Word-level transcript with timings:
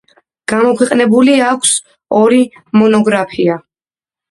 გამოქვეყნებული 0.53 1.35
აქვს 1.51 1.75
ორი 2.23 2.41
მონოგრაფია. 2.81 3.63